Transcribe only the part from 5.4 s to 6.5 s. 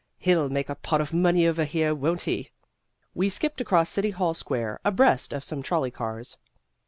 some trolley cars.